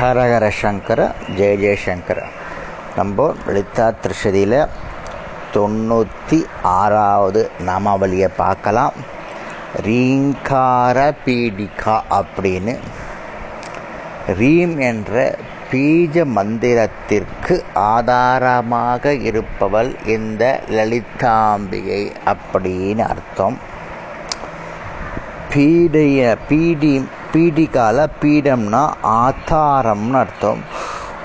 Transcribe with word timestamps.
ஹரஹர 0.00 0.48
சங்கர 0.48 1.12
ஜெய 1.36 1.54
ஜெயசங்கர. 1.62 2.22
நம்ம 2.96 3.34
லலிதா 3.46 3.92
திருஷதியில் 4.02 4.68
தொண்ணூற்றி 5.54 6.44
ஆறாவது 6.62 7.50
நாமாவளியை 7.66 8.28
பார்க்கலாம். 8.36 8.92
ரீங்கார 9.82 11.14
பீடிகா 11.26 12.00
அப்படின்னு. 12.10 12.78
ரீம் 14.38 14.78
என்ற 14.78 15.36
பீஜ 15.72 16.24
மந்திரத்திற்கு 16.24 17.62
ஆதாரமாக 17.74 19.14
இருப்பவள் 19.14 19.94
இந்த 20.06 20.60
லலிதாம்பிகை 20.70 22.12
அப்படின்னு 22.26 22.98
அர்த்தம். 22.98 23.58
பீடைய 25.54 26.36
பீடி 26.48 27.08
பீடிகால 27.32 28.06
பீடம்னா 28.22 28.82
ஆதாரம்னு 29.02 30.18
அர்த்தம். 30.22 30.62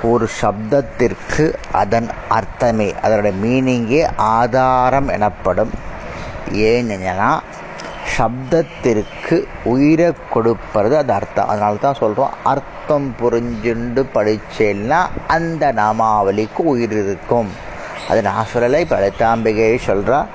ஒரு 0.03 0.29
சப்தத்திற்கு 0.41 1.53
அதன் 1.71 2.09
அர்த்தமே. 2.29 2.93
அதனுடைய 3.02 3.38
மீனிங்கே 3.43 4.02
ஆதாரம் 4.17 5.07
எனப்படும். 5.07 5.73
ஏனென்னா 6.52 7.31
சப்தத்திற்கு 8.17 9.38
உயிரை 9.63 10.13
கொடுப்பது 10.34 10.98
அது 10.98 11.13
அர்த்தம். 11.13 11.48
அதனால 11.48 11.76
தான் 11.76 11.99
சொல்கிறோம் 11.99 12.34
அர்த்தம் 12.43 13.15
புரிஞ்சுண்டு 13.21 14.04
படிச்சேன்னா 14.15 14.99
அந்த 15.27 15.71
நாமாவளிக்கு 15.71 16.62
உயிர் 16.73 16.91
இருக்கும். 16.91 17.49
அது 18.09 18.21
நான் 18.21 18.51
சொல்லலை 18.54 18.79
இப்போ 18.79 18.98
லலிதாம்பிகையை 19.05 19.77
சொல்கிறா 19.85 20.26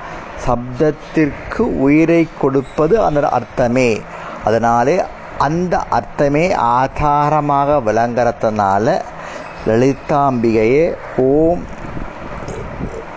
சப்தத்திற்கு 0.46 1.62
உயிரை 1.86 2.28
கொடுப்பது 2.41 3.02
அந்த 3.02 3.28
அர்த்தமே. 3.28 4.00
அதனாலே 4.44 5.02
அந்த 5.38 5.78
அர்த்தமே 5.78 6.52
ஆதாரமாக 6.52 7.80
விளங்குறதுனால 7.87 9.01
லலிதாம்பிகையே 9.66 10.95
ஓம் 11.16 11.64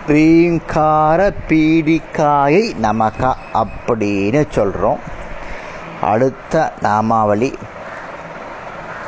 ரீங்கார 0.07 1.33
பீடிகாயை 1.49 2.73
நமகா 2.81 3.33
அப்படின்னு 3.53 4.45
சொல்கிறோம் 4.49 4.99
அடுத்த 6.01 6.73
நாமாவளி 6.81 7.53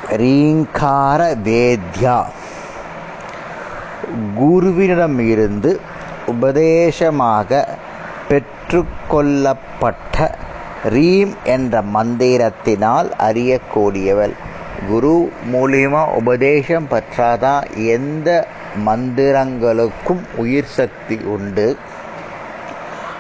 ரீங்கார 0.09 1.36
வேத்யா. 1.44 2.23
குருவினிடம் 4.39 5.20
இருந்து 5.20 5.80
உபதேசமாக 6.27 7.67
பெற்றுக்கொள்ளப்பட்ட 8.30 10.38
ரீம் 10.84 11.34
என்ற 11.44 11.81
மந்திரத்தினால் 11.94 13.09
அறியக்கூடியவள். 13.20 14.34
குரு 14.89 15.31
மூலியமாக 15.53 16.14
உபதேசம் 16.14 16.88
பெற்றாதான் 16.88 17.64
எந்த 17.76 18.48
மந்திரங்களுக்கும் 18.86 20.22
உயிர் 20.36 20.66
சக்தி 20.66 21.20
உண்டு. 21.23 21.78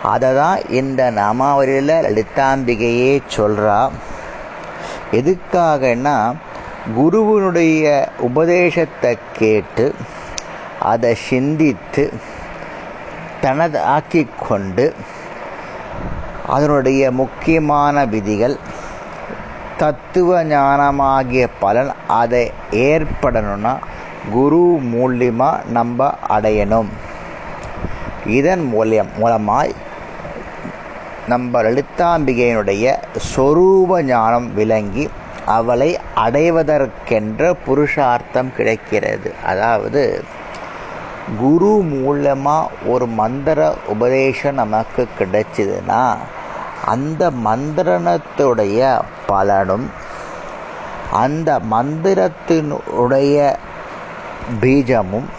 அதை 0.01 0.35
தான் 0.35 0.59
இந்த 0.69 1.11
நாமாவளியில் 1.11 1.87
லலிதாம்பிகையே 1.87 3.21
சொல்கிறா 3.37 3.89
எதுக்காகன்னா 5.11 6.33
குருவினுடைய 6.95 8.09
உபதேசத்தை 8.19 9.17
கேட்டு 9.33 9.93
அதை 10.79 11.15
சிந்தித்து 11.15 12.11
தனது 13.41 13.81
கொண்டு 14.37 14.93
அதனுடைய 16.47 17.11
முக்கியமான 17.11 18.05
விதிகள் 18.05 18.57
தத்துவ 19.77 20.43
ஞானமாகிய 20.43 21.47
பலன் 21.59 21.91
அதை 22.07 22.51
ஏற்படணும்னா 22.71 23.77
குரு 24.31 24.79
மூலியமாக 24.93 25.65
நம்ம 25.65 26.13
அடையணும். 26.29 26.87
இதன் 28.25 28.73
மூலியம் 28.75 29.09
மூலமாய் 29.19 29.73
நம்ம 31.27 31.61
லலிதாம்பிகையினுடைய 31.61 32.95
சொரூப 33.35 34.01
ஞானம் 34.01 34.53
விளங்கி 34.53 35.09
அவளை 35.45 35.99
அடைவதற்கென்ற 36.15 37.55
புருஷார்த்தம் 37.65 38.55
கிடைக்கிறது. 38.55 39.33
அதாவது 39.43 40.23
குரு 41.39 41.67
மூலமாக 41.67 42.69
ஒரு 42.85 43.05
மந்திர 43.07 43.75
உபதேசம் 43.87 44.53
நமக்கு 44.53 45.07
கிடைச்சதுன்னா 45.19 46.15
அந்த 46.85 47.23
மந்திரத்துடைய 47.45 48.79
பலனும் 49.27 49.87
அந்த 51.13 51.49
மந்திரத்தினுடைய 51.71 53.37
பீஜமும் 54.61 55.29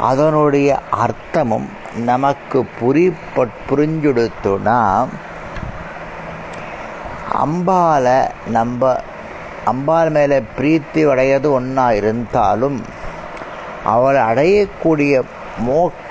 அதனுடைய 0.00 0.70
அர்த்தமும் 1.04 1.68
நமக்கு 2.04 2.58
புரி 2.78 3.04
புரிஞ்சுடுத்துனா 3.66 4.78
அம்பால 7.44 8.06
நம்ம 8.50 8.90
அம்பாள் 9.64 10.10
மேலே 10.10 10.38
பிரீத்தி 10.56 11.02
அடையது 11.10 11.48
ஒன்றா 11.52 11.86
இருந்தாலும் 11.92 12.78
அவள் 13.84 14.18
அடையக்கூடிய 14.26 15.14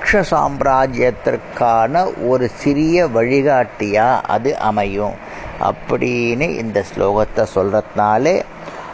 மோட்ச 0.03 0.23
சாம்ராஜ்யத்திற்கான 0.31 2.13
ஒரு 2.27 2.49
சிறிய 2.49 3.07
வழிகாட்டியாக 3.07 4.27
அது 4.27 4.57
அமையும். 4.57 5.13
அப்படின்னு 5.61 6.57
இந்த 6.57 6.83
ஸ்லோகத்தை 6.95 7.45
சொல்கிறதுனாலே 7.55 8.41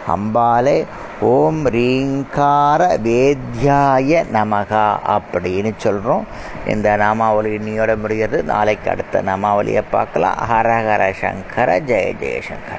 அம்பாலே 0.08 0.86
ஓம் 1.20 1.66
ரீங்கார 1.66 2.98
வேத்யாய 3.04 4.24
நமகா 4.34 4.98
அப்படின்னு 5.06 5.74
சொல்கிறோம் 5.78 6.28
இந்த 6.68 6.96
நாமாவளி 6.96 7.58
இன்னையோட 7.58 7.98
முடிகிறது. 7.98 8.44
நாளைக்கு 8.44 8.90
அடுத்த 8.90 9.22
நாமாவளியை 9.22 9.84
பார்க்கலாம். 9.92 10.36
ஹரஹர 10.52 11.12
சங்கர 11.12 11.80
ஜெய 11.80 12.14
ஜெயசங்கர 12.22 12.78